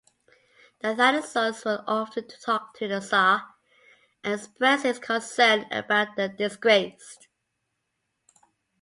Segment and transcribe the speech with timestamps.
[0.83, 3.53] Athanasius would often talk to the tsar
[4.23, 7.27] and express his concern about the disgraced.